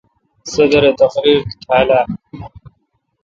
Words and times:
صدر 0.53 0.83
اے°تقریر 0.87 1.39
تھال 1.61 1.89
اہ؟ 1.97 2.03